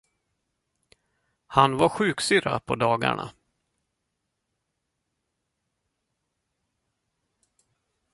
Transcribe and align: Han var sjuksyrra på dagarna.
Han 1.47 1.77
var 1.77 1.89
sjuksyrra 1.89 2.59
på 2.59 2.75
dagarna. 2.75 3.31